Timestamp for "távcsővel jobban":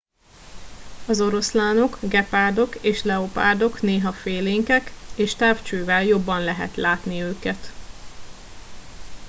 5.35-6.43